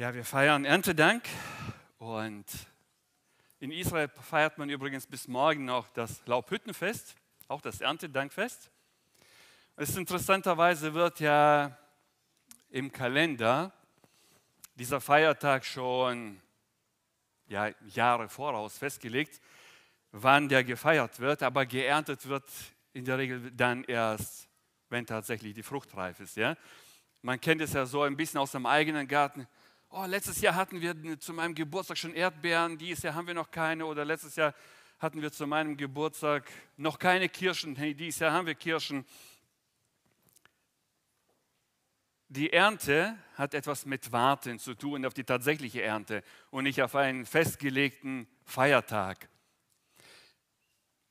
[0.00, 1.24] Ja, wir feiern Erntedank
[1.98, 2.46] und
[3.58, 7.16] in Israel feiert man übrigens bis morgen noch das Laubhüttenfest,
[7.48, 8.70] auch das Erntedankfest.
[9.74, 11.76] Es interessanterweise wird ja
[12.70, 13.72] im Kalender
[14.76, 16.40] dieser Feiertag schon
[17.48, 19.40] ja, Jahre voraus festgelegt,
[20.12, 22.48] wann der gefeiert wird, aber geerntet wird
[22.92, 24.46] in der Regel dann erst,
[24.90, 26.36] wenn tatsächlich die Frucht reif ist.
[26.36, 26.56] Ja?
[27.20, 29.48] Man kennt es ja so ein bisschen aus dem eigenen Garten
[29.90, 33.50] oh, letztes Jahr hatten wir zu meinem Geburtstag schon Erdbeeren, dieses Jahr haben wir noch
[33.50, 34.54] keine oder letztes Jahr
[34.98, 39.06] hatten wir zu meinem Geburtstag noch keine Kirschen, hey, dieses Jahr haben wir Kirschen.
[42.30, 46.94] Die Ernte hat etwas mit Warten zu tun auf die tatsächliche Ernte und nicht auf
[46.94, 49.28] einen festgelegten Feiertag.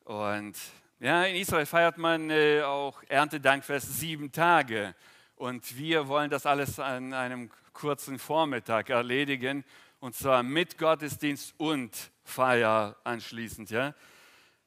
[0.04, 0.56] Und
[1.00, 4.94] ja, in Israel feiert man äh, auch Erntedankfest sieben Tage.
[5.36, 9.64] Und wir wollen das alles an einem kurzen Vormittag erledigen,
[10.00, 13.70] und zwar mit Gottesdienst und Feier anschließend.
[13.70, 13.94] Ja?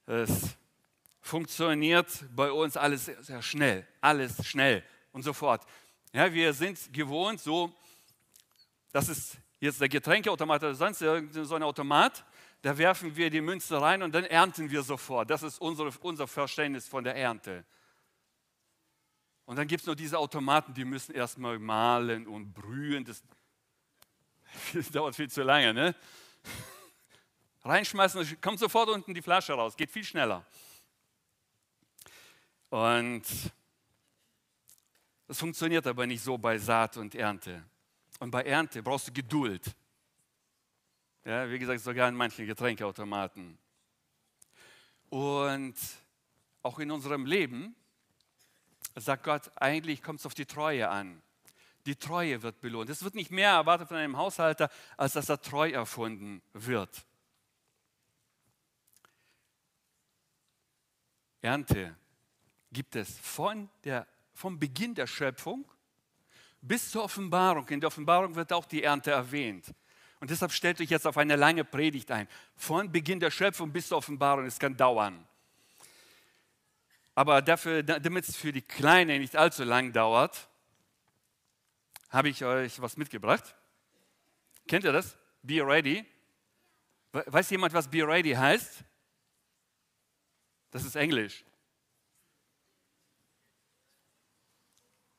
[0.07, 0.57] Es
[1.21, 5.67] funktioniert bei uns alles sehr schnell, alles schnell und sofort.
[6.13, 7.73] Ja, wir sind gewohnt, so,
[8.93, 12.25] das ist jetzt der Getränkeautomat oder sonst so ein Automat,
[12.63, 15.31] da werfen wir die Münze rein und dann ernten wir sofort.
[15.31, 17.65] Das ist unsere, unser Verständnis von der Ernte.
[19.51, 23.05] Und dann gibt es noch diese Automaten, die müssen erstmal malen und brühen.
[23.05, 23.21] Das,
[24.73, 25.75] das dauert viel zu lange.
[25.75, 25.97] Ne?
[27.65, 30.47] Reinschmeißen, kommt sofort unten die Flasche raus, geht viel schneller.
[32.69, 33.25] Und
[35.27, 37.65] das funktioniert aber nicht so bei Saat und Ernte.
[38.21, 39.75] Und bei Ernte brauchst du Geduld.
[41.25, 43.59] Ja, wie gesagt, sogar in manchen Getränkeautomaten.
[45.09, 45.75] Und
[46.63, 47.75] auch in unserem Leben
[48.97, 51.23] sagt Gott, eigentlich kommt es auf die Treue an.
[51.87, 52.91] Die Treue wird belohnt.
[52.91, 57.07] Es wird nicht mehr erwartet von einem Haushalter, als dass er treu erfunden wird.
[61.41, 61.97] Ernte
[62.71, 65.65] gibt es von der, vom Beginn der Schöpfung
[66.61, 67.67] bis zur Offenbarung.
[67.69, 69.73] In der Offenbarung wird auch die Ernte erwähnt.
[70.21, 72.29] Und deshalb stellt euch jetzt auf eine lange Predigt ein.
[72.55, 74.45] Von Beginn der Schöpfung bis zur Offenbarung.
[74.45, 75.27] Es kann dauern.
[77.21, 80.49] Aber dafür, damit es für die Kleine nicht allzu lang dauert,
[82.09, 83.55] habe ich euch was mitgebracht.
[84.67, 85.19] Kennt ihr das?
[85.43, 86.07] Be ready.
[87.13, 88.85] Weiß jemand, was be ready heißt?
[90.71, 91.45] Das ist Englisch.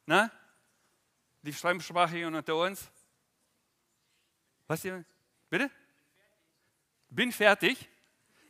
[0.08, 0.32] Na?
[1.44, 2.90] Die Fremdsprachigen unter uns?
[4.66, 5.06] Was ihr?
[5.52, 5.70] Bitte?
[7.12, 7.88] Bin fertig?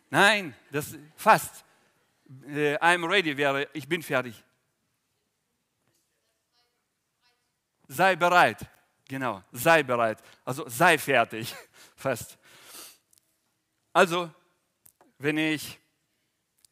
[0.10, 1.66] Nein, das fast
[2.48, 4.44] äh, I'm ready wäre, ich bin fertig.
[7.88, 8.66] Sei bereit.
[9.08, 10.20] Genau, sei bereit.
[10.46, 11.54] Also sei fertig.
[11.96, 12.38] Fast.
[13.92, 14.32] Also,
[15.18, 15.78] wenn ich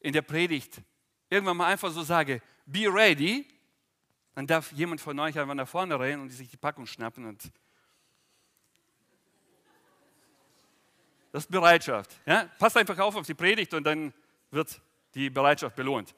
[0.00, 0.80] in der Predigt
[1.28, 3.46] irgendwann mal einfach so sage, be ready,
[4.34, 7.52] dann darf jemand von euch einfach nach vorne rennen und sich die Packung schnappen und
[11.32, 12.18] das ist Bereitschaft.
[12.26, 12.48] Ja?
[12.58, 14.12] Passt einfach auf auf die Predigt und dann
[14.50, 14.80] wird
[15.14, 16.14] die Bereitschaft belohnt.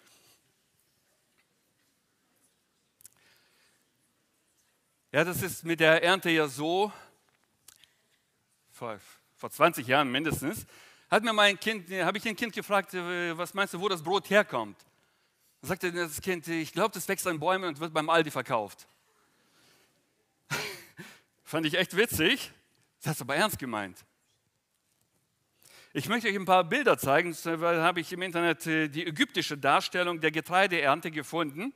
[5.11, 6.91] Ja, das ist mit der Ernte ja so,
[8.71, 8.99] vor,
[9.37, 10.67] vor 20 Jahren mindestens,
[11.11, 14.03] hat mir mein Kind, habe ich ein Kind gefragt, äh, was meinst du, wo das
[14.03, 14.79] Brot herkommt?
[15.61, 18.89] Dann sagte das Kind, ich glaube, das wächst an Bäumen und wird beim Aldi verkauft.
[21.45, 22.51] Fand ich echt witzig.
[22.99, 24.05] Das hat es aber ernst gemeint.
[25.95, 29.59] Ich möchte euch ein paar Bilder zeigen, weil habe ich im Internet äh, die ägyptische
[29.59, 31.75] Darstellung der Getreideernte gefunden.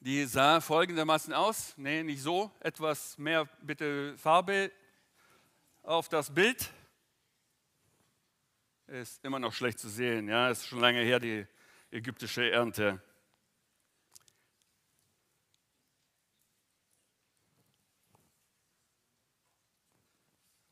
[0.00, 1.74] Die sah folgendermaßen aus.
[1.76, 2.50] Nee, nicht so.
[2.60, 4.72] Etwas mehr bitte Farbe
[5.82, 6.70] auf das Bild.
[8.86, 10.26] Ist immer noch schlecht zu sehen.
[10.26, 11.46] Ja, ist schon lange her, die
[11.90, 13.02] ägyptische Ernte.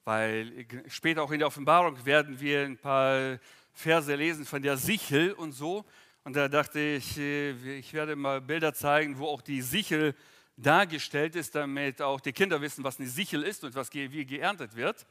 [0.05, 3.39] Weil später auch in der Offenbarung werden wir ein paar
[3.73, 5.85] Verse lesen von der Sichel und so.
[6.25, 10.15] Und da dachte ich, äh, ich werde mal Bilder zeigen, wo auch die Sichel
[10.57, 14.77] dargestellt ist, damit auch die Kinder wissen, was eine Sichel ist und was wie geerntet
[14.77, 15.07] wird.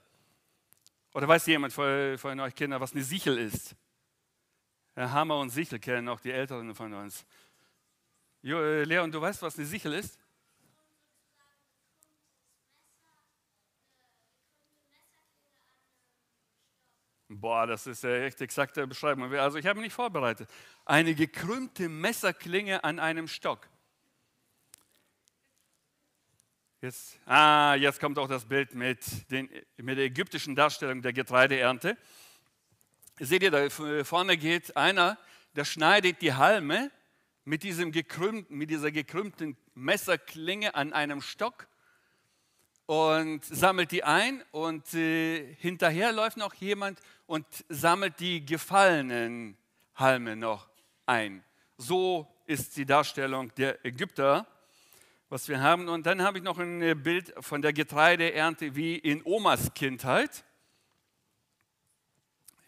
[1.13, 3.75] Oder weiß jemand von, von euch Kindern, was eine Sichel ist?
[4.95, 7.25] Ja, Hammer und Sichel kennen auch die Älteren von uns.
[8.41, 10.19] Jo, äh, Leon, du weißt, was eine Sichel ist?
[17.43, 19.29] Boah, das ist ja echt exakte Beschreibung.
[19.33, 20.49] Also ich habe mich nicht vorbereitet.
[20.85, 23.67] Eine gekrümmte Messerklinge an einem Stock.
[26.79, 31.97] Jetzt, ah, jetzt kommt auch das Bild mit, den, mit der ägyptischen Darstellung der Getreideernte.
[33.19, 33.69] Seht ihr, da
[34.05, 35.17] vorne geht einer,
[35.57, 36.91] der schneidet die Halme
[37.43, 41.67] mit, diesem gekrümmten, mit dieser gekrümmten Messerklinge an einem Stock
[42.85, 49.57] und sammelt die ein und äh, hinterher läuft noch jemand und sammelt die gefallenen
[49.95, 50.67] Halme noch
[51.05, 51.43] ein.
[51.77, 54.45] So ist die Darstellung der Ägypter
[55.33, 55.89] was wir haben.
[55.89, 60.43] Und dann habe ich noch ein äh, Bild von der Getreideernte wie in Omas Kindheit.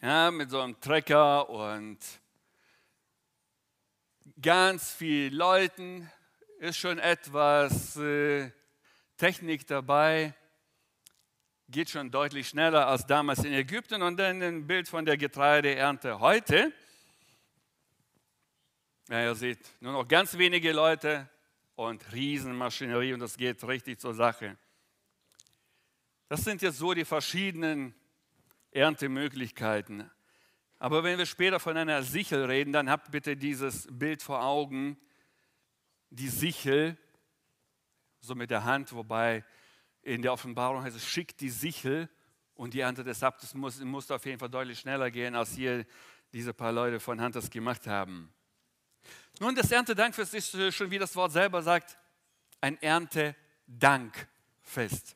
[0.02, 2.00] Ja, mit so einem Trecker und
[4.42, 6.12] ganz vielen Leuten.
[6.58, 8.50] Ist schon etwas äh,
[9.18, 10.34] Technik dabei.
[11.68, 14.02] Geht schon deutlich schneller als damals in Ägypten.
[14.02, 16.72] Und dann ein Bild von der Getreideernte heute.
[19.10, 21.30] Ja, ihr seht, nur noch ganz wenige Leute,
[21.76, 24.58] und Riesenmaschinerie und das geht richtig zur Sache.
[26.28, 27.94] Das sind jetzt so die verschiedenen
[28.72, 30.10] Erntemöglichkeiten.
[30.80, 34.98] Aber wenn wir später von einer Sichel reden, dann habt bitte dieses Bild vor Augen.
[36.10, 36.98] Die Sichel,
[38.26, 39.44] so mit der Hand, wobei
[40.02, 42.10] in der Offenbarung heißt es, schickt die Sichel
[42.54, 45.86] und die Ernte des Saptes muss, muss auf jeden Fall deutlich schneller gehen, als hier
[46.34, 48.32] diese paar Leute von Hand das gemacht haben.
[49.40, 51.98] Nun, das Erntedankfest ist äh, schon, wie das Wort selber sagt,
[52.62, 55.16] ein Erntedankfest.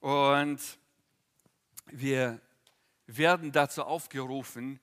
[0.00, 0.60] Und
[1.86, 2.40] wir
[3.06, 4.80] werden dazu aufgerufen,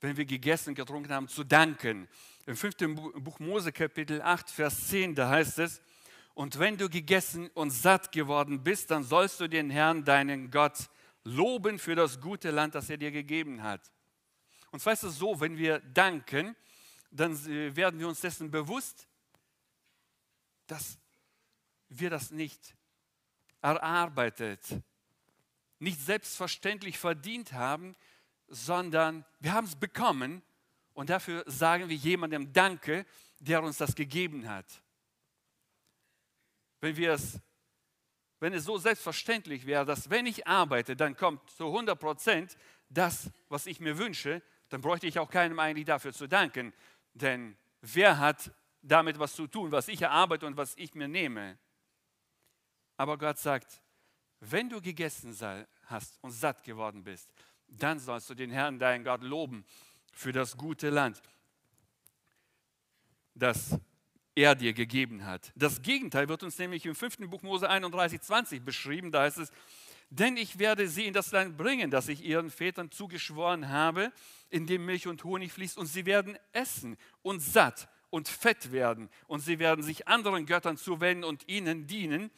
[0.00, 2.08] wenn wir gegessen und getrunken haben, zu danken.
[2.46, 5.80] Im fünften Buch Mose Kapitel 8, Vers 10, da heißt es,
[6.40, 10.88] und wenn du gegessen und satt geworden bist, dann sollst du den Herrn, deinen Gott,
[11.22, 13.92] loben für das gute Land, das er dir gegeben hat.
[14.70, 16.56] Und weißt du so, wenn wir danken,
[17.10, 17.36] dann
[17.76, 19.06] werden wir uns dessen bewusst,
[20.66, 20.98] dass
[21.90, 22.74] wir das nicht
[23.60, 24.64] erarbeitet,
[25.78, 27.94] nicht selbstverständlich verdient haben,
[28.48, 30.40] sondern wir haben es bekommen
[30.94, 33.04] und dafür sagen wir jemandem Danke,
[33.40, 34.82] der uns das gegeben hat.
[36.80, 37.40] Wenn wir es
[38.40, 42.56] wenn es so selbstverständlich wäre, dass wenn ich arbeite, dann kommt zu 100 Prozent
[42.88, 46.72] das, was ich mir wünsche, dann bräuchte ich auch keinem eigentlich dafür zu danken,
[47.12, 48.50] denn wer hat
[48.82, 51.58] damit was zu tun, was ich erarbeite und was ich mir nehme?
[52.96, 53.82] Aber Gott sagt,
[54.40, 55.36] wenn du gegessen
[55.84, 57.30] hast und satt geworden bist,
[57.68, 59.66] dann sollst du den Herrn, deinen Gott, loben
[60.12, 61.20] für das gute Land,
[63.34, 63.78] das
[64.34, 65.52] er dir gegeben hat.
[65.54, 69.12] Das Gegenteil wird uns nämlich im fünften Buch Mose 31, 20 beschrieben.
[69.12, 69.50] Da heißt es,
[70.10, 74.12] denn ich werde sie in das Land bringen, das ich ihren Vätern zugeschworen habe,
[74.48, 79.08] in dem Milch und Honig fließt, und sie werden essen und satt und fett werden,
[79.28, 82.30] und sie werden sich anderen Göttern zuwenden und ihnen dienen,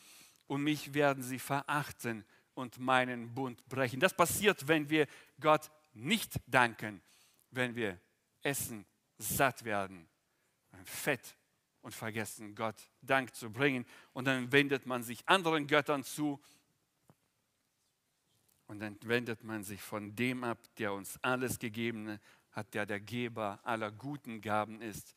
[0.46, 4.00] und mich werden sie verachten und meinen Bund brechen.
[4.00, 5.06] Das passiert, wenn wir
[5.40, 7.00] Gott nicht danken,
[7.50, 7.98] wenn wir
[8.42, 8.84] essen,
[9.16, 10.06] satt werden,
[10.84, 11.36] fett
[11.82, 13.84] und vergessen, Gott Dank zu bringen.
[14.12, 16.40] Und dann wendet man sich anderen Göttern zu
[18.66, 22.18] und dann wendet man sich von dem ab, der uns alles gegeben
[22.52, 25.14] hat, der der Geber aller guten Gaben ist.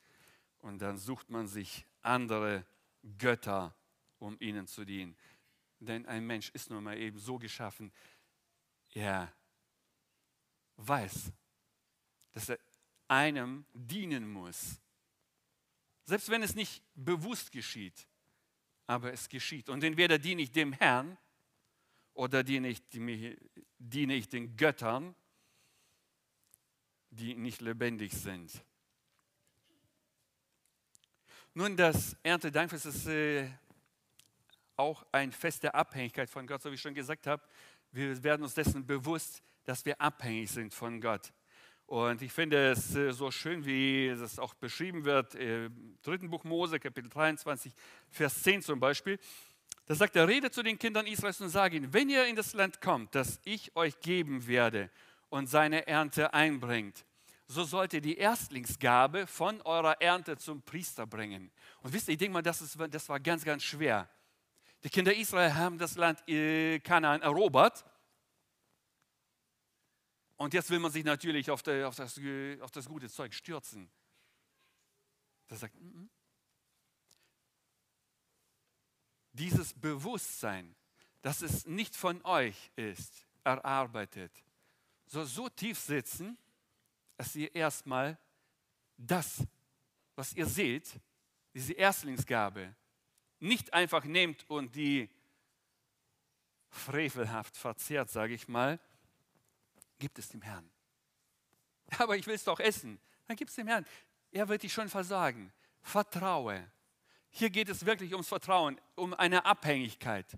[0.59, 2.65] Und dann sucht man sich andere
[3.17, 3.73] Götter,
[4.19, 5.15] um ihnen zu dienen.
[5.79, 7.93] Denn ein Mensch ist nun mal eben so geschaffen,
[8.93, 9.31] er
[10.77, 11.31] weiß,
[12.31, 12.59] dass er
[13.07, 14.81] einem dienen muss.
[16.05, 18.07] Selbst wenn es nicht bewusst geschieht,
[18.87, 19.69] aber es geschieht.
[19.69, 21.17] Und entweder diene ich dem Herrn
[22.13, 25.15] oder diene ich, diene ich den Göttern,
[27.09, 28.63] die nicht lebendig sind?
[31.53, 33.49] Nun, das Erntedankfest ist äh,
[34.75, 37.41] auch ein Fest der Abhängigkeit von Gott, so wie ich schon gesagt habe.
[37.91, 41.31] Wir werden uns dessen bewusst, dass wir abhängig sind von Gott.
[41.87, 46.43] Und ich finde es äh, so schön, wie es auch beschrieben wird im dritten Buch
[46.43, 47.71] Mose, Kapitel 23,
[48.09, 49.19] Vers 10 zum Beispiel.
[49.85, 52.53] Da sagt er, rede zu den Kindern Israels und sage ihnen, wenn ihr in das
[52.53, 54.89] Land kommt, das ich euch geben werde
[55.29, 57.05] und seine Ernte einbringt,
[57.47, 61.51] so sollt ihr die Erstlingsgabe von eurer Ernte zum Priester bringen.
[61.83, 64.09] Und wisst ihr, ich denke mal, das, ist, das war ganz, ganz schwer.
[64.83, 67.85] Die Kinder Israel haben das Land äh, Kanaan erobert.
[70.37, 72.19] Und jetzt will man sich natürlich auf, der, auf, das,
[72.61, 73.89] auf das gute Zeug stürzen.
[75.47, 76.09] Da sagt, mm -mm.
[79.33, 80.75] dieses Bewusstsein,
[81.21, 84.31] dass es nicht von euch ist, erarbeitet,
[85.05, 86.37] soll so tief sitzen,
[87.17, 88.17] dass ihr erstmal
[88.97, 89.43] das,
[90.15, 90.99] was ihr seht,
[91.53, 92.75] diese Erstlingsgabe,
[93.39, 95.09] nicht einfach nehmt und die
[96.69, 98.79] frevelhaft verzehrt, sage ich mal,
[99.99, 100.69] gibt es dem Herrn.
[101.99, 102.99] Aber ich will es doch essen.
[103.27, 103.85] Dann gib es dem Herrn.
[104.31, 105.51] Er wird dich schon versagen.
[105.81, 106.69] Vertraue.
[107.29, 110.37] Hier geht es wirklich ums Vertrauen, um eine Abhängigkeit.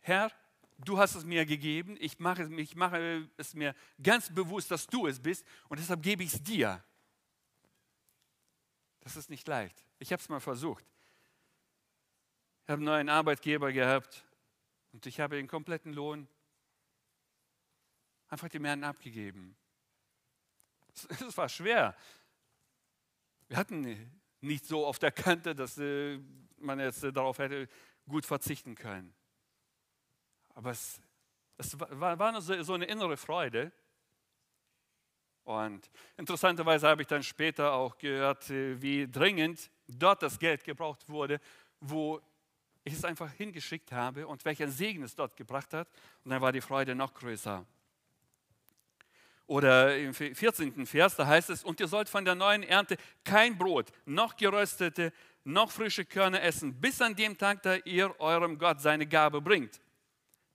[0.00, 0.32] Herr,
[0.78, 5.06] du hast es mir gegeben, ich mache, ich mache es mir ganz bewusst, dass du
[5.06, 6.82] es bist und deshalb gebe ich es dir.
[9.00, 9.84] Das ist nicht leicht.
[9.98, 10.84] Ich habe es mal versucht.
[12.64, 14.24] Ich habe einen neuen Arbeitgeber gehabt
[14.92, 16.28] und ich habe den kompletten Lohn
[18.32, 19.54] einfach dem Herrn abgegeben.
[21.26, 21.94] Es war schwer.
[23.48, 26.18] Wir hatten nicht so auf der Kante, dass äh,
[26.58, 27.68] man jetzt darauf hätte
[28.08, 29.14] gut verzichten können.
[30.54, 31.00] Aber es,
[31.56, 33.72] es war, war so eine innere Freude.
[35.44, 41.08] Und interessanterweise habe ich dann später auch gehört, äh, wie dringend dort das Geld gebraucht
[41.08, 41.40] wurde,
[41.80, 42.20] wo
[42.84, 45.88] ich es einfach hingeschickt habe und welcher Segen es dort gebracht hat.
[46.24, 47.66] Und dann war die Freude noch größer.
[49.46, 50.86] Oder im 14.
[50.86, 55.12] Vers, da heißt es, und ihr sollt von der neuen Ernte kein Brot, noch geröstete,
[55.44, 59.80] noch frische Körner essen, bis an dem Tag, da ihr eurem Gott seine Gabe bringt.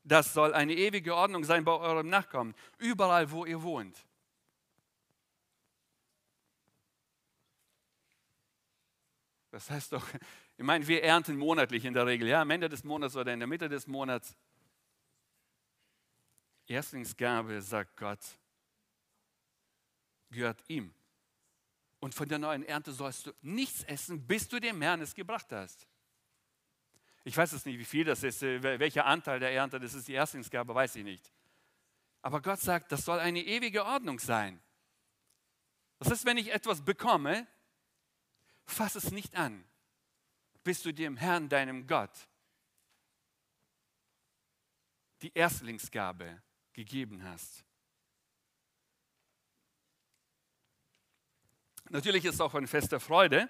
[0.04, 4.06] Das soll eine ewige Ordnung sein bei eurem Nachkommen, überall, wo ihr wohnt.
[9.52, 10.08] Das heißt doch,
[10.58, 13.40] ich meine, wir ernten monatlich in der Regel, ja, am Ende des Monats oder in
[13.40, 14.36] der Mitte des Monats.
[16.68, 18.20] Erstlingsgabe, sagt Gott,
[20.30, 20.94] gehört ihm.
[22.00, 25.52] Und von der neuen Ernte sollst du nichts essen, bis du dem Herrn es gebracht
[25.52, 25.88] hast.
[27.24, 30.08] Ich weiß es nicht, wie viel das ist, äh, welcher Anteil der Ernte, das ist
[30.08, 31.34] die Erstlingsgabe, weiß ich nicht.
[32.22, 34.62] Aber Gott sagt, das soll eine ewige Ordnung sein.
[36.00, 37.48] Das heißt, wenn ich etwas bekomme,
[38.66, 39.64] fass es nicht an,
[40.64, 42.12] bis du dem Herrn, deinem Gott,
[45.22, 46.42] die Erstlingsgabe
[46.74, 47.64] gegeben hast.
[51.90, 53.50] Natürlich ist es auch ein Fest der Freude.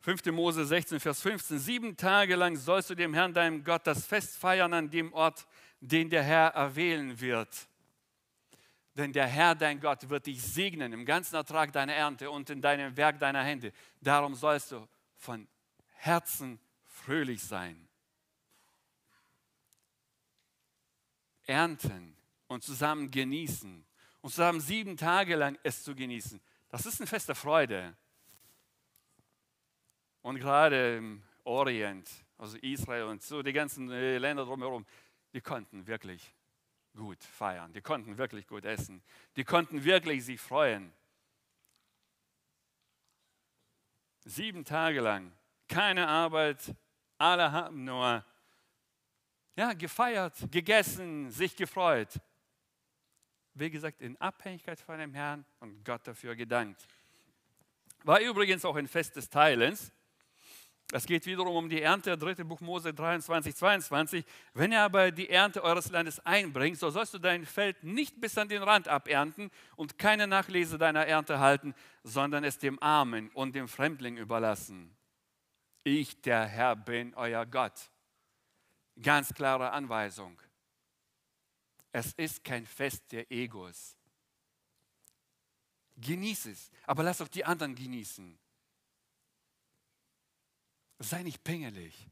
[0.00, 0.26] 5.
[0.26, 1.58] Mose 16, Vers 15.
[1.58, 5.46] Sieben Tage lang sollst du dem Herrn, deinem Gott, das Fest feiern an dem Ort,
[5.80, 7.68] den der Herr erwählen wird.
[8.94, 12.60] Denn der Herr, dein Gott, wird dich segnen im ganzen Ertrag deiner Ernte und in
[12.60, 13.72] deinem Werk deiner Hände.
[14.00, 14.86] Darum sollst du
[15.16, 15.48] von
[15.92, 17.88] Herzen fröhlich sein.
[21.46, 22.16] Ernten
[22.48, 23.84] und zusammen genießen
[24.20, 26.40] und zusammen sieben Tage lang es zu genießen.
[26.72, 27.94] Das ist ein Fest der Freude.
[30.22, 34.86] Und gerade im Orient, also Israel und so die ganzen äh, Länder drumherum,
[35.34, 36.34] die konnten wirklich
[36.96, 39.02] gut feiern, die konnten wirklich gut essen,
[39.36, 40.94] die konnten wirklich sich freuen.
[44.24, 45.30] Sieben Tage lang,
[45.68, 46.74] keine Arbeit,
[47.18, 48.24] alle haben nur
[49.56, 52.18] ja, gefeiert, gegessen, sich gefreut.
[53.54, 56.86] Wie gesagt, in Abhängigkeit von dem Herrn und Gott dafür gedankt.
[58.04, 59.92] War übrigens auch ein Fest des Teilens.
[60.94, 62.44] Es geht wiederum um die Ernte, 3.
[62.44, 64.24] Buch Mose 23, 22.
[64.52, 68.36] Wenn ihr aber die Ernte eures Landes einbringt, so sollst du dein Feld nicht bis
[68.36, 73.54] an den Rand abernten und keine Nachlese deiner Ernte halten, sondern es dem Armen und
[73.54, 74.94] dem Fremdling überlassen.
[75.82, 77.90] Ich, der Herr, bin euer Gott.
[79.00, 80.38] Ganz klare Anweisung.
[81.92, 83.96] Es ist kein Fest der Egos.
[85.96, 88.38] Genieß es, aber lass auch die anderen genießen.
[90.98, 92.08] Sei nicht pingelig.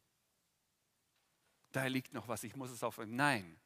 [1.72, 2.98] Da liegt noch was, ich muss es auf.
[2.98, 3.58] Nein.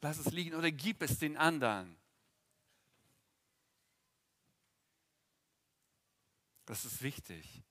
[0.00, 1.96] Lass es liegen oder gib es den anderen.
[6.66, 7.62] Das ist wichtig.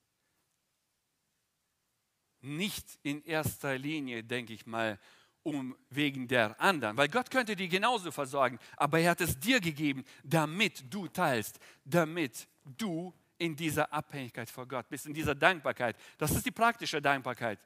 [2.40, 5.00] Nicht in erster Linie, denke ich mal,
[5.44, 9.60] um wegen der anderen, weil Gott könnte die genauso versorgen, aber er hat es dir
[9.60, 15.96] gegeben, damit du teilst, damit du in dieser Abhängigkeit vor Gott bist, in dieser Dankbarkeit.
[16.18, 17.60] Das ist die praktische Dankbarkeit.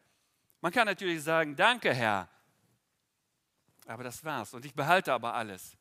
[0.61, 2.28] Man kann natürlich sagen, danke Herr,
[3.87, 5.76] aber das war's und ich behalte aber alles.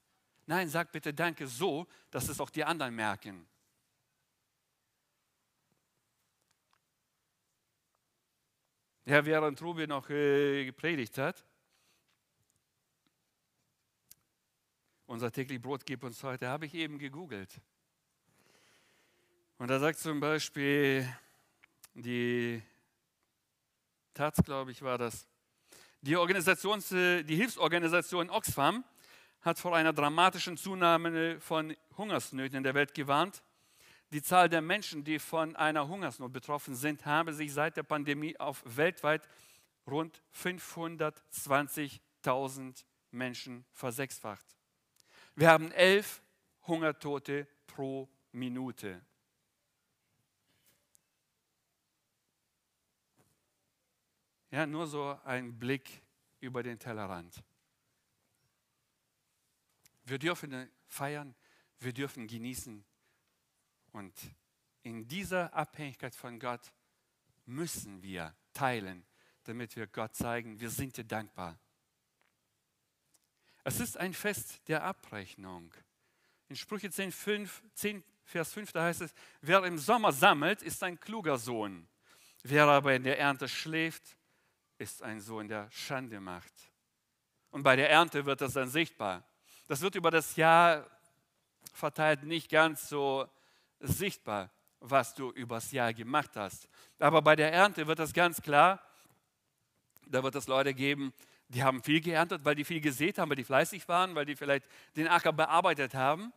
[0.45, 3.47] Nein, sag bitte danke so, dass es auch die anderen merken.
[9.05, 11.45] Ja, während Ruby noch äh, gepredigt hat,
[15.07, 17.61] unser täglich Brot gib uns heute, habe ich eben gegoogelt.
[19.57, 21.07] Und da sagt zum Beispiel
[21.95, 22.61] die
[24.13, 25.25] Taz, glaube ich, war das.
[26.01, 28.83] Die, Organisations, die Hilfsorganisation Oxfam
[29.41, 33.41] hat vor einer dramatischen Zunahme von Hungersnöten in der Welt gewarnt.
[34.11, 38.37] Die Zahl der Menschen, die von einer Hungersnot betroffen sind, habe sich seit der Pandemie
[38.39, 39.27] auf weltweit
[39.85, 44.56] rund 520.000 Menschen versechsfacht.
[45.37, 46.23] Wir haben elf
[46.65, 49.05] Hungertote pro Minute.
[54.49, 56.01] Ja, nur so ein Blick
[56.39, 57.43] über den Tellerrand.
[60.05, 61.35] Wir dürfen feiern,
[61.81, 62.83] wir dürfen genießen.
[63.91, 64.15] Und
[64.81, 66.73] in dieser Abhängigkeit von Gott
[67.45, 69.05] müssen wir teilen,
[69.43, 71.59] damit wir Gott zeigen, wir sind dir dankbar.
[73.67, 75.73] Es ist ein Fest der Abrechnung.
[76.47, 80.81] In Sprüche 10, 5, 10, Vers 5, da heißt es, wer im Sommer sammelt, ist
[80.83, 81.85] ein kluger Sohn.
[82.43, 84.15] Wer aber in der Ernte schläft,
[84.77, 86.53] ist ein Sohn, der Schande macht.
[87.49, 89.25] Und bei der Ernte wird das dann sichtbar.
[89.67, 90.89] Das wird über das Jahr
[91.73, 93.27] verteilt nicht ganz so
[93.81, 96.69] sichtbar, was du übers Jahr gemacht hast.
[96.99, 98.81] Aber bei der Ernte wird das ganz klar.
[100.05, 101.13] Da wird es Leute geben,
[101.49, 104.35] die haben viel geerntet, weil die viel gesät haben, weil die fleißig waren, weil die
[104.35, 106.33] vielleicht den Acker bearbeitet haben.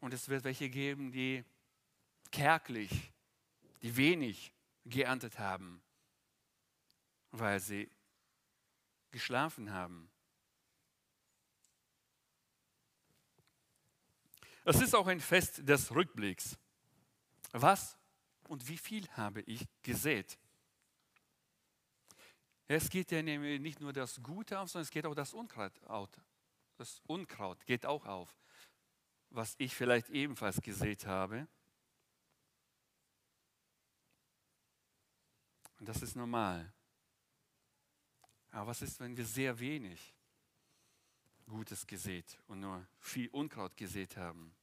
[0.00, 1.44] Und es wird welche geben, die
[2.30, 3.12] kärglich,
[3.82, 4.52] die wenig
[4.84, 5.82] geerntet haben,
[7.30, 7.90] weil sie
[9.10, 10.10] geschlafen haben.
[14.64, 16.58] Es ist auch ein Fest des Rückblicks.
[17.52, 17.98] Was
[18.44, 20.38] und wie viel habe ich gesät?
[22.72, 26.08] Es geht ja nicht nur das Gute auf, sondern es geht auch das Unkraut auf.
[26.76, 28.32] Das Unkraut geht auch auf,
[29.30, 31.48] was ich vielleicht ebenfalls gesät habe.
[35.80, 36.72] Und das ist normal.
[38.52, 40.14] Aber was ist, wenn wir sehr wenig
[41.48, 44.54] Gutes gesät und nur viel Unkraut gesät haben?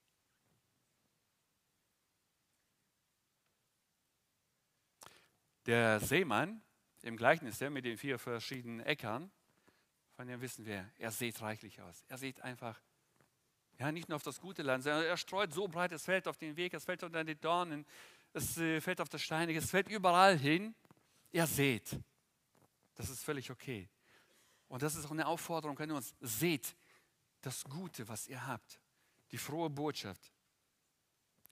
[5.65, 6.63] Der Seemann
[7.07, 9.31] im Gleichnis mit den vier verschiedenen Äckern,
[10.15, 12.03] von dem wissen wir, er sieht reichlich aus.
[12.09, 12.79] Er sieht einfach,
[13.79, 16.37] ja, nicht nur auf das gute Land, sondern er streut so breit, es fällt auf
[16.37, 17.85] den Weg, es fällt unter die Dornen,
[18.33, 20.75] es äh, fällt auf das Steinige, es fällt überall hin.
[21.31, 21.97] Er sieht.
[22.95, 23.87] Das ist völlig okay.
[24.67, 26.13] Und das ist auch eine Aufforderung an uns.
[26.19, 26.75] Seht
[27.41, 28.79] das Gute, was ihr habt.
[29.31, 30.33] Die frohe Botschaft.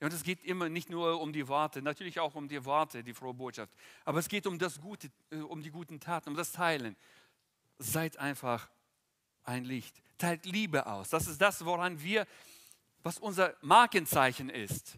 [0.01, 3.13] Und es geht immer nicht nur um die Worte, natürlich auch um die Worte, die
[3.13, 3.73] frohe Botschaft.
[4.03, 6.95] Aber es geht um das Gute, äh, um die guten Taten, um das Teilen.
[7.79, 8.69] Seid einfach
[9.43, 10.01] ein Licht.
[10.17, 11.09] Teilt Liebe aus.
[11.09, 12.27] Das ist das, woran wir,
[13.03, 14.97] was unser Markenzeichen ist.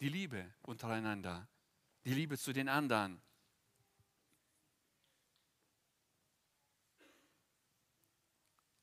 [0.00, 1.48] Die Liebe untereinander.
[2.04, 3.20] Die Liebe zu den anderen.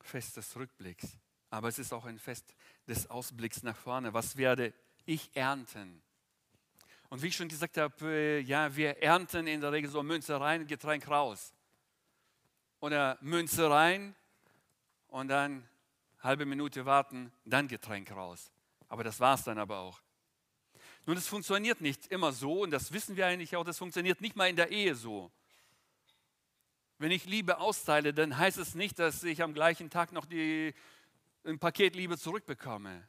[0.02, 1.17] Fest des Rückblicks.
[1.53, 2.55] Aber es ist auch ein Fest
[2.87, 4.11] des Ausblicks nach vorne.
[4.11, 4.73] Was werde
[5.05, 6.01] ich ernten?
[7.09, 10.41] Und wie ich schon gesagt habe, äh, ja, wir ernten in der Regel so Münze
[10.41, 11.53] rein, Getränk raus.
[12.79, 14.15] Oder Münze rein
[15.09, 15.69] und dann
[16.21, 18.51] halbe Minute warten, dann Getränk raus.
[18.89, 20.01] Aber das war es dann aber auch.
[21.05, 24.35] Nun, es funktioniert nicht immer so und das wissen wir eigentlich auch, das funktioniert nicht
[24.35, 25.29] mal in der Ehe so.
[26.97, 30.73] Wenn ich Liebe austeile, dann heißt es nicht, dass ich am gleichen Tag noch die
[31.45, 33.08] ein Paket Liebe zurückbekomme.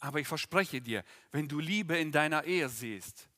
[0.00, 3.28] Aber ich verspreche dir, wenn du Liebe in deiner Ehe siehst,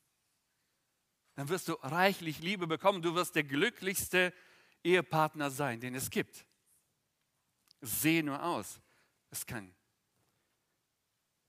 [1.35, 3.02] dann wirst du reichlich Liebe bekommen.
[3.02, 4.32] Du wirst der glücklichste
[4.85, 6.46] Ehepartner sein, den es gibt.
[7.80, 8.80] Sehe nur aus.
[9.30, 9.74] Es kann,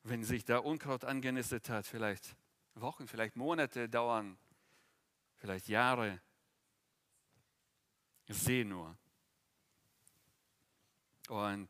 [0.03, 2.36] wenn sich da Unkraut angenistet hat, vielleicht
[2.75, 4.38] Wochen, vielleicht Monate dauern,
[5.36, 6.21] vielleicht Jahre.
[8.29, 8.97] Sehe nur.
[11.29, 11.69] Und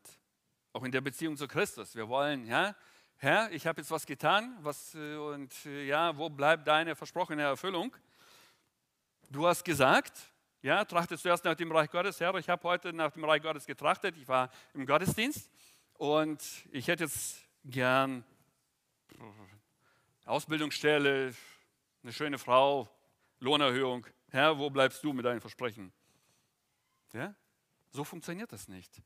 [0.72, 1.96] auch in der Beziehung zu Christus.
[1.96, 2.76] Wir wollen, ja,
[3.18, 7.44] Herr, ich habe jetzt was getan, was, äh, und äh, ja, wo bleibt deine versprochene
[7.44, 7.96] Erfüllung?
[9.30, 10.13] Du hast gesagt,
[10.62, 13.42] ja, trachtest du erst nach dem Reich Gottes, Herr, ich habe heute nach dem Reich
[13.42, 15.50] Gottes getrachtet, ich war im Gottesdienst
[15.94, 18.24] und ich hätte jetzt gern
[20.26, 21.34] Ausbildungsstelle,
[22.02, 22.89] eine schöne Frau,
[23.39, 24.06] Lohnerhöhung.
[24.32, 25.94] Herr, wo bleibst du mit deinen Versprechen?
[27.13, 27.36] Ja?
[27.92, 29.02] So funktioniert das nicht.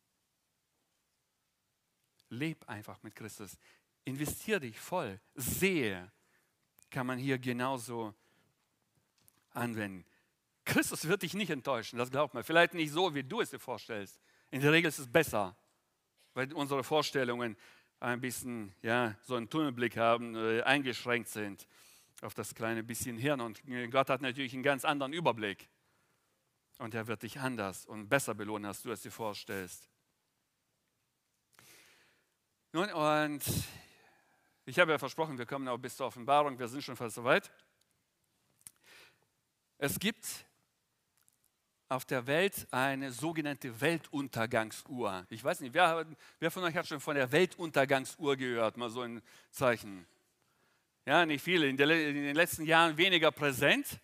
[2.30, 3.58] Leb einfach mit Christus.
[4.06, 5.20] Investier dich voll.
[5.36, 6.12] Sehe,
[6.90, 8.14] kann man hier genauso
[9.52, 10.06] anwenden.
[10.66, 12.44] Christus wird dich nicht enttäuschen, das glaubt man.
[12.44, 14.20] Vielleicht nicht so, wie du es dir vorstellst.
[14.52, 15.56] In der Regel ist es besser,
[16.34, 17.58] weil unsere Vorstellungen
[18.00, 21.68] ein bisschen ja, so einen Tunnelblick haben, äh, eingeschränkt sind
[22.22, 23.42] auf das kleine bisschen Hirn.
[23.42, 23.62] Und
[23.92, 25.70] Gott hat natürlich einen ganz anderen Überblick.
[26.80, 29.90] Und er wird dich anders und besser belohnen, als du es dir vorstellst.
[32.74, 33.44] Nun, und
[34.66, 37.50] Ich habe ja versprochen, wir kommen auch bis zur Offenbarung, wir sind schon fast soweit.
[39.78, 40.26] Es gibt
[41.88, 45.26] auf der Welt eine sogenannte Weltuntergangsuhr.
[45.30, 46.06] Ich weiß nicht, wer,
[46.40, 48.76] wer, von euch hat schon von der Weltuntergangsuhr gehört?
[48.76, 50.06] Mal so ein Zeichen.
[51.06, 51.70] Ja, nicht viele.
[51.70, 54.02] In, der, in den letzten Jahren weniger präsent.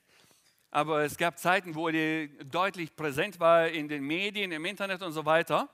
[0.72, 5.12] Aber es gab Zeiten, wo die deutlich präsent war in den Medien, im Internet und
[5.12, 5.70] so weiter.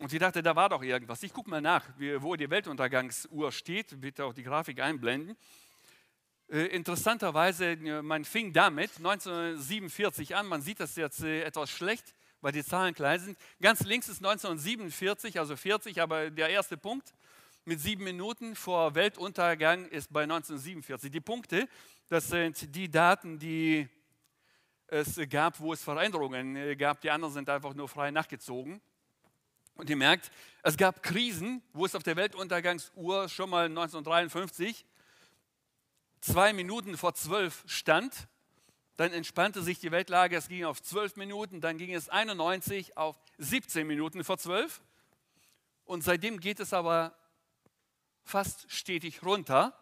[0.00, 1.22] Und ich dachte, da war doch irgendwas.
[1.22, 1.84] Ich gucke mal nach,
[2.20, 4.00] wo die Weltuntergangsuhr steht.
[4.00, 5.36] Bitte auch die Grafik einblenden.
[6.48, 10.46] Äh, interessanterweise, äh, man fing damit 1947 an.
[10.46, 13.38] Man sieht das jetzt äh, etwas schlecht, weil die Zahlen klein sind.
[13.60, 17.12] Ganz links ist 1947, also 40, aber der erste Punkt
[17.66, 21.10] mit sieben Minuten vor Weltuntergang ist bei 1947.
[21.10, 21.68] Die Punkte,
[22.08, 23.86] das sind die Daten, die
[24.86, 27.02] es gab, wo es Veränderungen gab.
[27.02, 28.80] Die anderen sind einfach nur frei nachgezogen.
[29.74, 30.30] Und ihr merkt,
[30.62, 34.84] es gab Krisen, wo es auf der Weltuntergangsuhr schon mal 1953
[36.20, 38.28] zwei Minuten vor zwölf stand.
[38.96, 43.16] Dann entspannte sich die Weltlage, es ging auf zwölf Minuten, dann ging es 91 auf
[43.38, 44.82] 17 Minuten vor zwölf.
[45.84, 47.16] Und seitdem geht es aber
[48.22, 49.74] fast stetig runter,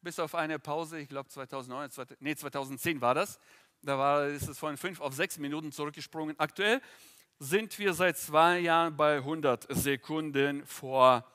[0.00, 3.38] bis auf eine Pause, ich glaube 2009, nee, 2010 war das.
[3.82, 6.38] Da war, ist es von fünf auf sechs Minuten zurückgesprungen.
[6.38, 6.80] Aktuell
[7.42, 11.26] sind wir seit zwei Jahren bei 100 Sekunden vor,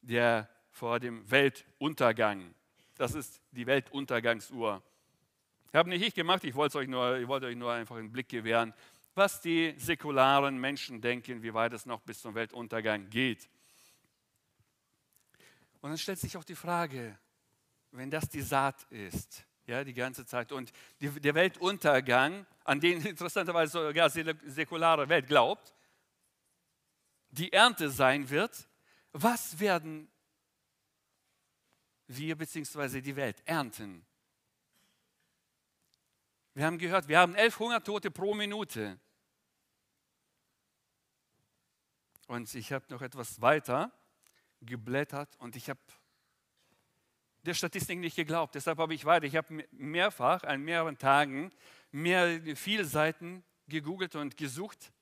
[0.00, 2.54] der, vor dem Weltuntergang.
[2.96, 4.80] Das ist die Weltuntergangsuhr.
[5.74, 8.28] Habe nicht ich gemacht, ich wollte euch, nur, ich wollte euch nur einfach einen Blick
[8.28, 8.72] gewähren,
[9.14, 13.48] was die säkularen Menschen denken, wie weit es noch bis zum Weltuntergang geht.
[15.80, 17.18] Und dann stellt sich auch die Frage,
[17.90, 23.00] wenn das die Saat ist, ja, die ganze Zeit, und die, der Weltuntergang, an den
[23.06, 25.74] interessanterweise sogar säkulare Welt glaubt,
[27.30, 28.68] die Ernte sein wird,
[29.12, 30.10] was werden
[32.06, 33.02] wir bzw.
[33.02, 34.04] die Welt ernten.
[36.54, 38.98] Wir haben gehört, wir haben elf Hungertote pro Minute.
[42.26, 43.92] Und ich habe noch etwas weiter
[44.60, 45.80] geblättert und ich habe
[47.42, 48.54] der Statistik nicht geglaubt.
[48.54, 49.26] Deshalb habe ich weiter.
[49.26, 51.52] Ich habe mehrfach an mehreren Tagen
[51.90, 54.92] mehr, viele Seiten gegoogelt und gesucht.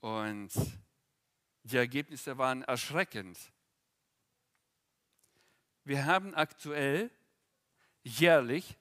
[0.00, 0.50] Und
[1.62, 3.38] die Ergebnisse waren erschreckend.
[5.84, 7.10] Wir haben aktuell
[8.02, 8.76] jährlich,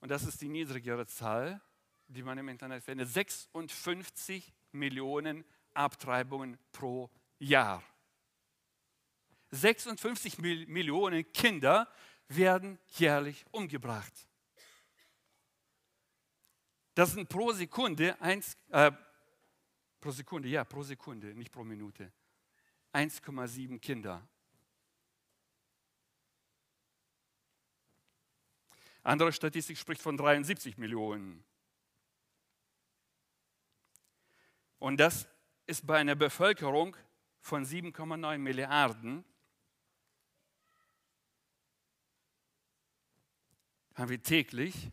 [0.00, 1.60] und das ist die niedrigere Zahl,
[2.08, 7.82] die man im Internet findet, 56 Millionen Abtreibungen pro Jahr.
[9.54, 11.88] 56 Millionen Kinder
[12.28, 14.12] werden jährlich umgebracht.
[16.94, 18.92] Das sind pro Sekunde, eins, äh,
[20.00, 22.12] pro Sekunde, ja, pro Sekunde, nicht pro Minute,
[22.92, 24.26] 1,7 Kinder.
[29.02, 31.44] Andere Statistik spricht von 73 Millionen.
[34.78, 35.28] Und das
[35.66, 36.96] ist bei einer Bevölkerung
[37.40, 39.24] von 7,9 Milliarden
[43.94, 44.92] haben wir täglich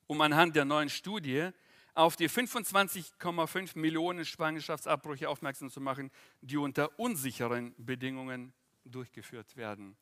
[0.09, 1.51] um anhand der neuen Studie
[1.95, 6.11] auf die 25,5 Millionen Schwangerschaftsabbrüche aufmerksam zu machen,
[6.41, 8.53] die unter unsicheren Bedingungen
[8.85, 9.97] durchgeführt werden.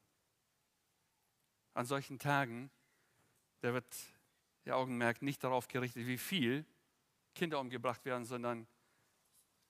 [1.75, 2.71] An solchen Tagen,
[3.61, 3.95] da wird
[4.65, 6.65] der Augenmerk nicht darauf gerichtet, wie viel
[7.35, 8.67] Kinder umgebracht werden, sondern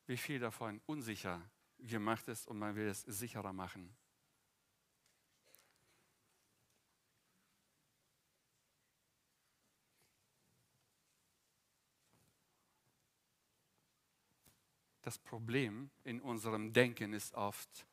[0.07, 1.41] wie viel davon unsicher
[1.79, 3.95] gemacht ist und man will es sicherer machen.
[15.03, 17.87] Das Problem in unserem Denken ist oft,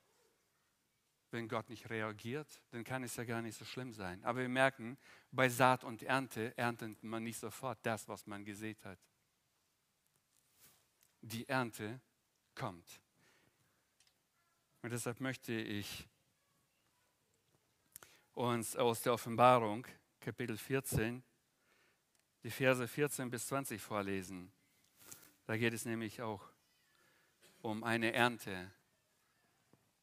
[1.30, 4.24] wenn Gott nicht reagiert, dann kann es ja gar nicht so schlimm sein.
[4.24, 4.98] Aber wir merken,
[5.32, 9.00] bei Saat und Ernte erntet man nicht sofort das, was man gesät hat.
[11.22, 12.00] Die Ernte
[12.56, 13.02] kommt.
[14.82, 16.08] Und deshalb möchte ich
[18.34, 19.86] uns aus der Offenbarung,
[20.20, 21.22] Kapitel 14,
[22.44, 24.52] die Verse 14 bis 20 vorlesen.
[25.46, 26.44] Da geht es nämlich auch
[27.62, 28.72] um eine Ernte.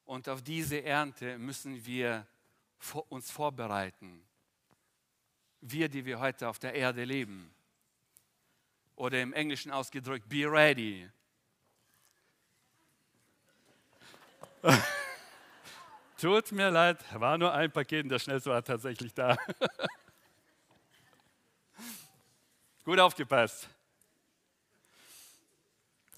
[0.05, 2.27] Und auf diese Ernte müssen wir
[3.09, 4.25] uns vorbereiten.
[5.61, 7.53] Wir, die wir heute auf der Erde leben.
[8.99, 11.09] Oder im Englischen ausgedrückt, be ready.
[16.21, 19.39] Tut mir leid, war nur ein Paket und der schnellste war tatsächlich da.
[22.85, 23.69] Gut aufgepasst.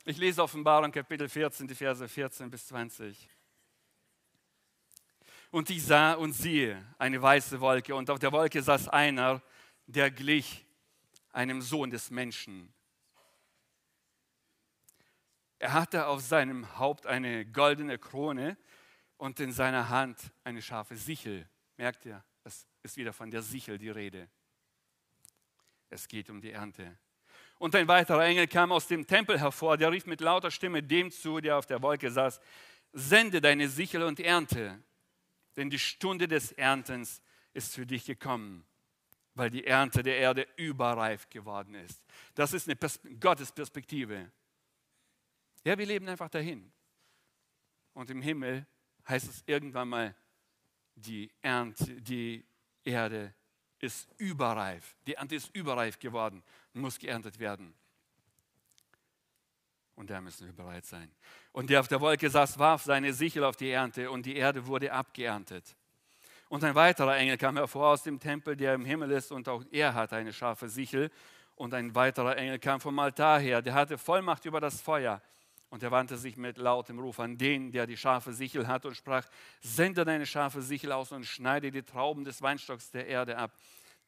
[0.06, 3.28] Ich lese Offenbarung Kapitel 14, die Verse 14 bis 20.
[5.50, 9.42] Und ich sah und siehe eine weiße Wolke, und auf der Wolke saß einer,
[9.86, 10.64] der glich
[11.32, 12.72] einem Sohn des Menschen.
[15.58, 18.56] Er hatte auf seinem Haupt eine goldene Krone
[19.18, 21.48] und in seiner Hand eine scharfe Sichel.
[21.76, 24.28] Merkt ihr, es ist wieder von der Sichel die Rede.
[25.90, 26.98] Es geht um die Ernte.
[27.58, 31.10] Und ein weiterer Engel kam aus dem Tempel hervor, der rief mit lauter Stimme dem
[31.10, 32.40] zu, der auf der Wolke saß,
[32.92, 34.82] sende deine Sichel und Ernte,
[35.56, 37.20] denn die Stunde des Erntens
[37.52, 38.64] ist für dich gekommen,
[39.40, 42.04] weil die Ernte der Erde überreif geworden ist.
[42.34, 44.30] Das ist eine Pers Gottes Perspektive.
[45.64, 46.70] Ja, wir leben einfach dahin.
[47.94, 48.66] Und im Himmel
[49.08, 50.14] heißt es irgendwann mal,
[50.94, 52.44] die Ernte, die
[52.84, 53.32] Erde
[53.78, 54.94] ist überreif.
[55.06, 56.42] Die Ernte ist überreif geworden
[56.74, 57.72] muss geerntet werden.
[59.94, 61.10] Und da müssen wir bereit sein.
[61.52, 64.66] Und der auf der Wolke saß, warf seine Sichel auf die Ernte und die Erde
[64.66, 65.76] wurde abgeerntet.
[66.50, 69.64] Und ein weiterer Engel kam hervor aus dem Tempel, der im Himmel ist, und auch
[69.70, 71.12] er hatte eine scharfe Sichel.
[71.54, 75.22] Und ein weiterer Engel kam vom Altar her, der hatte Vollmacht über das Feuer.
[75.68, 78.96] Und er wandte sich mit lautem Ruf an den, der die scharfe Sichel hat, und
[78.96, 79.28] sprach:
[79.60, 83.52] Sende deine scharfe Sichel aus und schneide die Trauben des Weinstocks der Erde ab,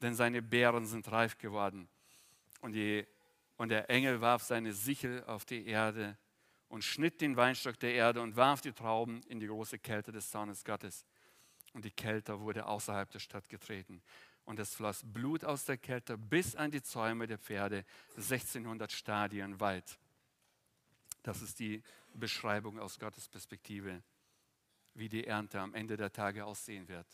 [0.00, 1.88] denn seine Beeren sind reif geworden.
[2.60, 3.06] Und, die,
[3.56, 6.18] und der Engel warf seine Sichel auf die Erde
[6.66, 10.28] und schnitt den Weinstock der Erde und warf die Trauben in die große Kälte des
[10.28, 11.04] Zornes Gottes.
[11.72, 14.02] Und die Kälte wurde außerhalb der Stadt getreten.
[14.44, 17.84] Und es floss Blut aus der Kälte bis an die Zäume der Pferde,
[18.16, 19.98] 1600 Stadien weit.
[21.22, 21.82] Das ist die
[22.14, 24.02] Beschreibung aus Gottes Perspektive,
[24.94, 27.06] wie die Ernte am Ende der Tage aussehen wird.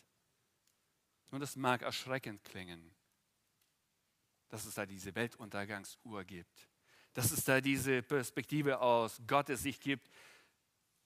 [1.31, 2.91] Und es mag erschreckend klingen,
[4.49, 6.67] dass es da diese Weltuntergangsuhr gibt,
[7.13, 10.09] dass es da diese Perspektive aus Gottes Sicht gibt,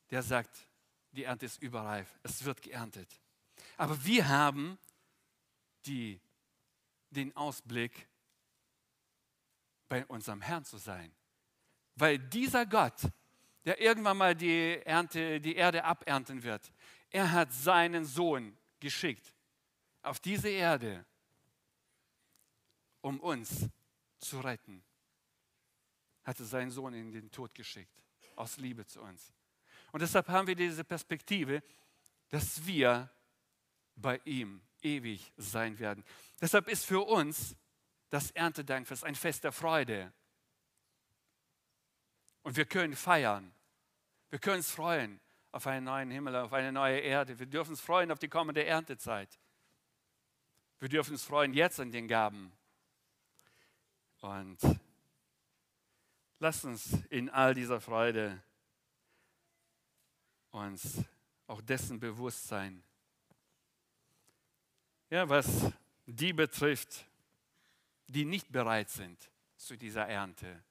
[0.09, 0.67] der sagt,
[1.11, 3.21] die Ernte ist überreif, es wird geerntet.
[3.77, 4.77] Aber wir haben
[5.85, 6.19] die,
[7.09, 8.07] den Ausblick,
[9.93, 11.13] bei unserem Herrn zu sein.
[11.95, 12.99] Weil dieser Gott,
[13.63, 16.73] der irgendwann mal die, Ernte, die Erde abernten wird,
[17.11, 19.35] er hat seinen Sohn geschickt
[20.01, 21.05] auf diese Erde,
[23.01, 23.69] um uns
[24.17, 24.83] zu retten.
[26.23, 27.93] Hatte seinen Sohn in den Tod geschickt,
[28.35, 29.31] aus Liebe zu uns.
[29.91, 31.61] Und deshalb haben wir diese Perspektive,
[32.29, 33.12] dass wir
[33.95, 36.03] bei ihm ewig sein werden.
[36.41, 37.55] Deshalb ist für uns
[38.09, 40.13] das Erntedankfest ein Fest der Freude.
[42.43, 43.53] Und wir können feiern.
[44.29, 45.19] Wir können uns freuen
[45.51, 47.37] auf einen neuen Himmel, auf eine neue Erde.
[47.39, 49.39] Wir dürfen uns freuen auf die kommende Erntezeit.
[50.79, 52.51] Wir dürfen uns freuen jetzt an den Gaben.
[54.19, 54.57] Und
[56.39, 58.43] lasst uns in all dieser Freude
[60.51, 61.03] uns
[61.47, 62.83] auch dessen bewusst sein.
[65.13, 65.71] Ja, was
[66.07, 67.05] die betrifft,
[68.07, 70.63] die nicht bereit sind zu dieser Ernte.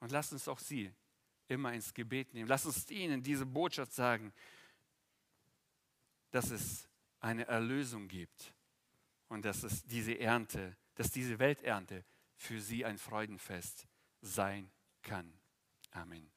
[0.00, 0.90] Und lasst uns auch sie
[1.46, 2.48] immer ins Gebet nehmen.
[2.48, 4.32] Lasst uns ihnen diese Botschaft sagen,
[6.30, 6.88] dass es
[7.20, 8.54] eine Erlösung gibt
[9.28, 12.02] und dass es diese Ernte, dass diese Welternte
[12.34, 13.86] für sie ein Freudenfest
[14.22, 14.70] sein
[15.02, 15.30] kann.
[15.90, 16.35] Amen.